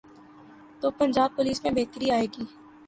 تو 0.81 0.87
پنجاب 0.99 1.29
پولیس 1.35 1.63
میں 1.63 1.71
بہتری 1.71 2.11
آئے 2.11 2.25
گی۔ 2.25 2.43